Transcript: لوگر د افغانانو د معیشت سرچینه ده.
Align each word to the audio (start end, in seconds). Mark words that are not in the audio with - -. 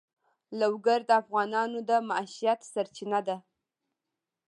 لوگر 0.59 0.99
د 1.09 1.11
افغانانو 1.21 1.79
د 1.89 1.91
معیشت 2.09 2.59
سرچینه 2.73 3.19
ده. 3.27 3.37